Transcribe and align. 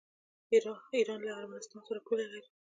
ایران 0.97 1.19
له 1.27 1.31
ارمنستان 1.41 1.81
سره 1.87 1.99
پوله 2.07 2.25
لري. 2.33 2.49